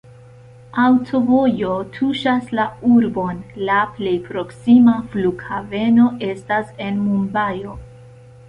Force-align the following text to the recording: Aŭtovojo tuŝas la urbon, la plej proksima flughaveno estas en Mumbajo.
Aŭtovojo 0.83 1.73
tuŝas 1.97 2.47
la 2.59 2.65
urbon, 2.93 3.43
la 3.69 3.77
plej 3.99 4.15
proksima 4.31 4.97
flughaveno 5.13 6.11
estas 6.33 6.77
en 6.89 7.03
Mumbajo. 7.07 7.81